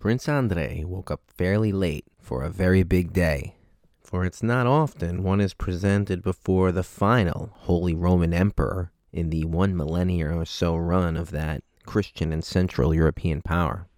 [0.00, 3.56] Prince Andrei woke up fairly late for a very big day,
[4.02, 9.44] for it's not often one is presented before the final Holy Roman Emperor in the
[9.44, 13.88] one millennia or so run of that Christian and Central European power.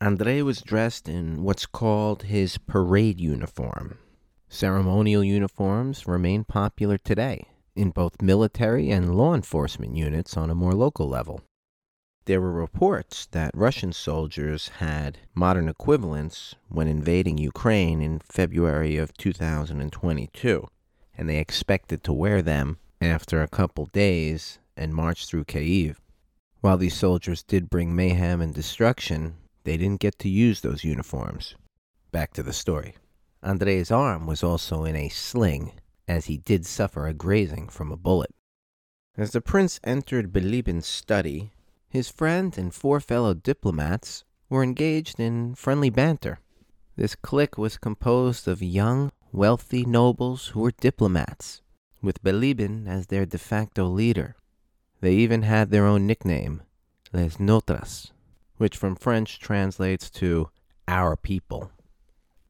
[0.00, 3.98] Andrei was dressed in what's called his parade uniform.
[4.48, 7.46] Ceremonial uniforms remain popular today
[7.76, 11.42] in both military and law enforcement units on a more local level.
[12.26, 19.16] There were reports that Russian soldiers had modern equivalents when invading Ukraine in February of
[19.16, 20.66] 2022,
[21.16, 26.00] and they expected to wear them after a couple days and march through Kiev.
[26.62, 31.54] While these soldiers did bring mayhem and destruction, they didn't get to use those uniforms.
[32.10, 32.96] Back to the story.
[33.40, 35.74] Andrei's arm was also in a sling,
[36.08, 38.34] as he did suffer a grazing from a bullet.
[39.16, 41.52] As the prince entered Bilibin's study,
[41.96, 46.40] his friend and four fellow diplomats were engaged in friendly banter.
[46.94, 51.62] This clique was composed of young, wealthy nobles who were diplomats,
[52.02, 54.36] with Bilibin as their de facto leader.
[55.00, 56.60] They even had their own nickname,
[57.14, 58.10] Les Nôtres,
[58.58, 60.50] which from French translates to
[60.86, 61.70] our people.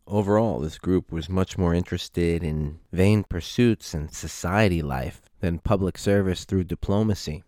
[0.08, 5.98] Overall, this group was much more interested in vain pursuits and society life than public
[5.98, 7.44] service through diplomacy.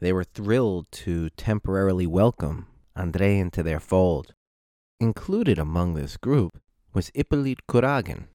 [0.00, 4.32] They were thrilled to temporarily welcome Andrei into their fold.
[5.00, 6.60] Included among this group
[6.94, 8.28] was Hippolyte Kuragin.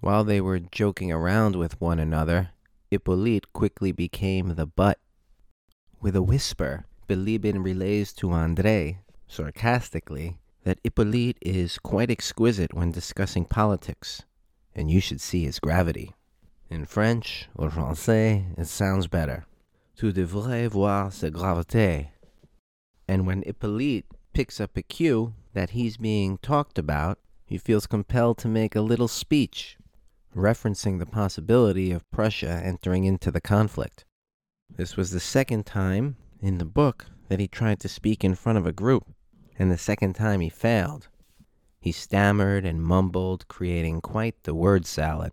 [0.00, 2.50] While they were joking around with one another,
[2.90, 4.98] Hippolyte quickly became the butt.
[6.00, 13.44] With a whisper, Bilibin relays to Andrei, sarcastically, that Hippolyte is quite exquisite when discussing
[13.44, 14.22] politics,
[14.74, 16.14] and you should see his gravity.
[16.70, 19.44] In French or Francais, it sounds better.
[19.98, 22.10] Tu devrais voir sa gravité.
[23.08, 28.38] And when Hippolyte picks up a cue that he's being talked about, he feels compelled
[28.38, 29.76] to make a little speech,
[30.36, 34.04] referencing the possibility of Prussia entering into the conflict.
[34.70, 38.56] This was the second time in the book that he tried to speak in front
[38.56, 39.04] of a group,
[39.58, 41.08] and the second time he failed.
[41.80, 45.32] He stammered and mumbled, creating quite the word salad.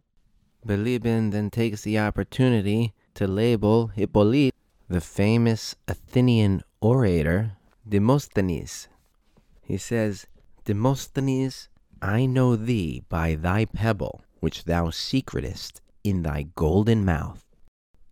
[0.66, 4.54] Bilibin then takes the opportunity to label Hippolyte
[4.88, 7.54] the famous Athenian orator
[7.88, 8.88] Demosthenes.
[9.64, 10.28] He says,
[10.66, 11.70] Demosthenes,
[12.02, 17.44] I know thee by thy pebble, which thou secretest in thy golden mouth.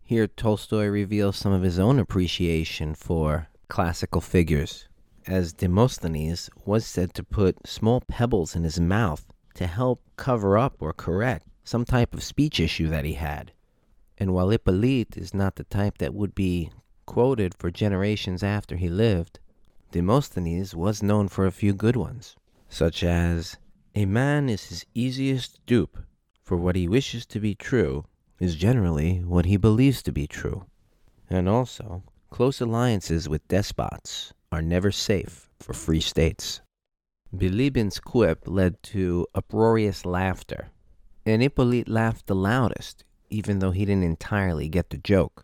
[0.02, 4.88] Here, Tolstoy reveals some of his own appreciation for classical figures,
[5.28, 9.26] as Demosthenes was said to put small pebbles in his mouth
[9.56, 13.52] to help cover up or correct some type of speech issue that he had.
[14.18, 16.70] And while Hippolyte is not the type that would be
[17.06, 19.40] quoted for generations after he lived,
[19.92, 22.36] Demosthenes was known for a few good ones,
[22.70, 23.58] such as
[23.96, 25.98] A man is his easiest dupe,
[26.42, 28.06] for what he wishes to be true
[28.40, 30.66] is generally what he believes to be true.
[31.30, 36.62] And also, close alliances with despots are never safe for free states.
[37.36, 40.70] Bilibin's quip led to uproarious laughter,
[41.26, 43.04] and Hippolyte laughed the loudest
[43.34, 45.44] even though he didn't entirely get the joke.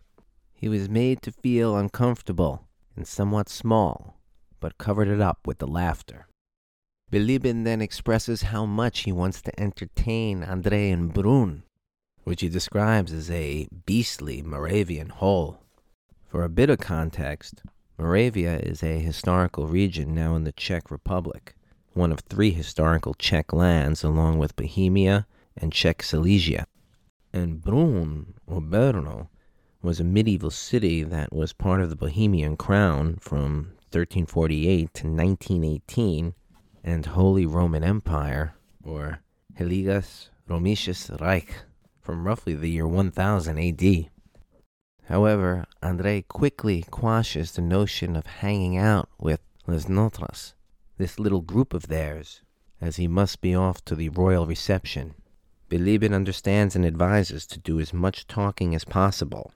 [0.54, 4.20] He was made to feel uncomfortable and somewhat small,
[4.60, 6.28] but covered it up with the laughter.
[7.10, 11.62] Bilibin then expresses how much he wants to entertain Andrei and Brünn,
[12.22, 15.58] which he describes as a beastly Moravian hole.
[16.28, 17.62] For a bit of context,
[17.98, 21.56] Moravia is a historical region now in the Czech Republic,
[21.92, 25.26] one of three historical Czech lands along with Bohemia
[25.56, 26.66] and Czech Silesia
[27.32, 29.28] and Brünn, or Brno,
[29.82, 36.34] was a medieval city that was part of the Bohemian crown from 1348 to 1918
[36.84, 39.20] and Holy Roman Empire, or
[39.58, 41.64] Heiliges Römisches Reich,
[42.00, 44.10] from roughly the year 1000 AD.
[45.04, 50.52] However, Andrei quickly quashes the notion of hanging out with Les Nôtres,
[50.98, 52.42] this little group of theirs,
[52.80, 55.14] as he must be off to the royal reception.
[55.70, 59.52] Bilibin understands and advises to do as much talking as possible,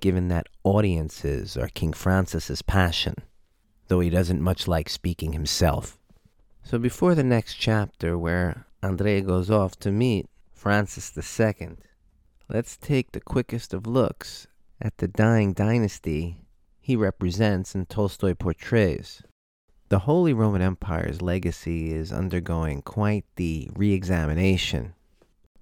[0.00, 3.14] given that audiences are King Francis's passion,
[3.88, 5.98] though he doesn't much like speaking himself.
[6.62, 11.76] So before the next chapter, where Andrei goes off to meet Francis II,
[12.48, 14.46] let's take the quickest of looks
[14.80, 16.38] at the dying dynasty
[16.80, 19.22] he represents and Tolstoy portrays.
[19.90, 24.94] The Holy Roman Empire's legacy is undergoing quite the re examination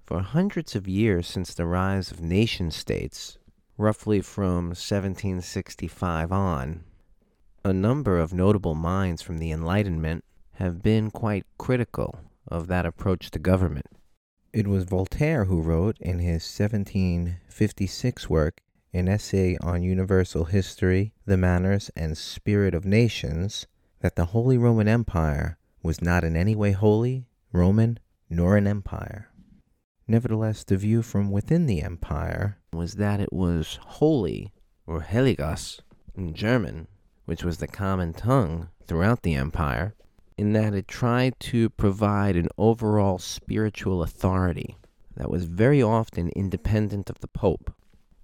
[0.09, 3.37] for hundreds of years since the rise of nation states,
[3.77, 6.83] roughly from 1765 on,
[7.63, 13.29] a number of notable minds from the Enlightenment have been quite critical of that approach
[13.29, 13.85] to government.
[14.51, 21.37] It was Voltaire who wrote in his 1756 work an essay on universal history, the
[21.37, 23.67] manners, and spirit of nations
[23.99, 29.28] that the Holy Roman Empire was not in any way holy, Roman, nor an empire.
[30.09, 34.51] Nevertheless, the view from within the empire was that it was holy,
[34.87, 35.81] or Heiliges
[36.15, 36.87] in German,
[37.25, 39.93] which was the common tongue throughout the empire,
[40.35, 44.77] in that it tried to provide an overall spiritual authority
[45.15, 47.71] that was very often independent of the Pope.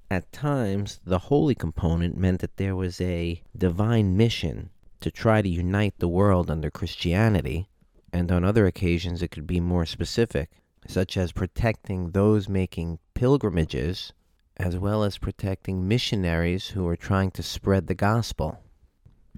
[0.09, 4.71] At times, the holy component meant that there was a divine mission
[5.01, 7.69] to try to unite the world under Christianity,
[8.11, 10.49] and on other occasions it could be more specific,
[10.87, 14.13] such as protecting those making pilgrimages,
[14.57, 18.59] as well as protecting missionaries who are trying to spread the gospel.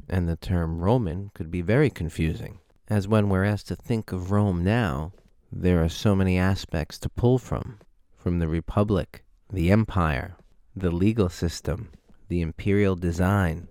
[0.10, 4.32] And the term Roman could be very confusing, as when we're asked to think of
[4.32, 5.14] Rome now,
[5.52, 7.80] there are so many aspects to pull from
[8.16, 9.24] from the Republic,
[9.54, 10.36] the Empire,
[10.76, 11.92] the legal system,
[12.28, 13.70] the imperial design,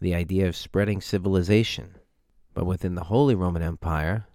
[0.00, 1.94] the idea of spreading civilization.
[2.54, 4.26] But within the Holy Roman Empire,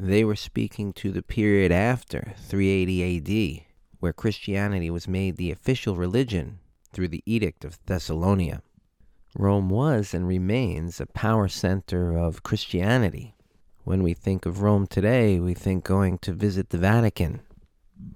[0.00, 3.66] they were speaking to the period after 380 AD,
[3.98, 6.60] where Christianity was made the official religion
[6.92, 8.62] through the Edict of Thessalonica.
[9.36, 13.34] Rome was and remains a power center of Christianity.
[13.82, 17.40] When we think of Rome today, we think going to visit the Vatican,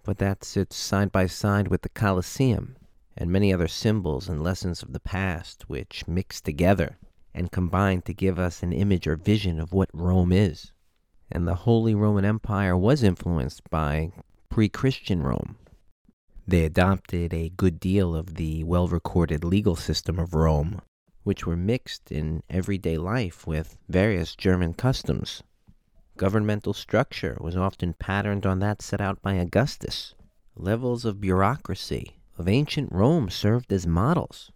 [0.05, 2.77] but that sits side by side with the Colosseum
[3.17, 6.99] and many other symbols and lessons of the past which mix together
[7.35, 10.72] and combine to give us an image or vision of what Rome is
[11.35, 14.13] and the Holy Roman Empire was influenced by
[14.51, 15.57] pre Christian Rome.
[16.47, 20.83] They adopted a good deal of the well recorded legal system of Rome,
[21.23, 25.43] which were mixed in everyday life with various German customs.
[26.19, 30.15] Governmental structure was often patterned on that set out by Augustus.
[30.55, 34.53] Levels of bureaucracy of ancient Rome served as models.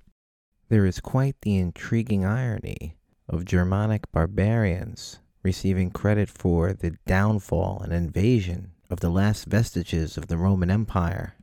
[0.69, 2.97] There is quite the intriguing irony
[3.29, 10.27] of Germanic barbarians receiving credit for the downfall and invasion of the last vestiges of
[10.27, 11.37] the Roman Empire,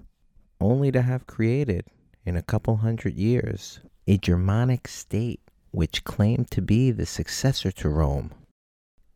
[0.59, 1.85] only to have created,
[2.25, 5.39] in a couple hundred years, a Germanic state
[5.71, 8.31] which claimed to be the successor to Rome.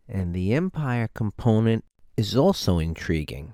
[0.07, 1.83] And the empire component
[2.15, 3.51] is also intriguing,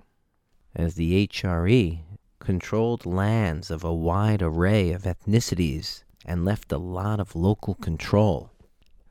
[0.75, 2.03] as the HRE
[2.37, 8.53] controlled lands of a wide array of ethnicities and left a lot of local control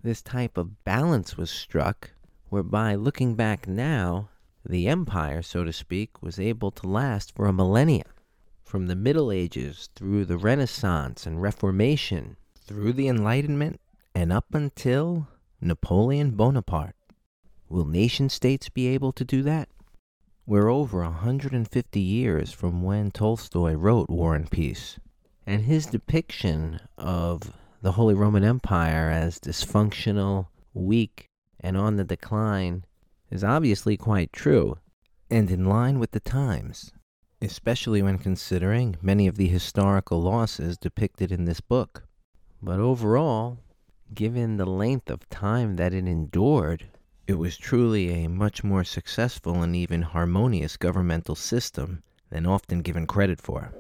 [0.03, 2.12] this type of balance was struck,
[2.53, 4.29] whereby, looking back now,
[4.63, 8.05] the empire, so to speak, was able to last for a millennia.
[8.63, 13.81] From the Middle Ages through the Renaissance and Reformation, through the Enlightenment,
[14.15, 15.29] and up until
[15.63, 16.95] Napoleon Bonaparte.
[17.71, 19.71] Will nation states be able to do that?
[20.45, 25.01] We're over a 150 years from when Tolstoy wrote War and Peace,
[25.47, 31.31] and his depiction of the Holy Roman Empire as dysfunctional, weak,
[31.63, 32.85] and on the decline
[33.31, 34.79] is obviously quite true
[35.31, 36.93] and in line with the times,
[37.41, 42.05] especially when considering many of the historical losses depicted in this book.
[42.61, 43.59] But overall,
[44.15, 46.85] given the length of time that it endured,
[47.27, 53.07] it was truly a much more successful and even harmonious governmental system than often given
[53.07, 53.73] credit for.